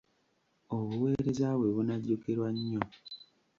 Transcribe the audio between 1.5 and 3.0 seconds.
bwe bunajjukirwa nnyo.